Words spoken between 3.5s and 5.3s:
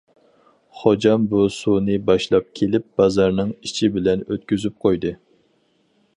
ئىچى بىلەن ئۆتكۈزۈپ قويدى.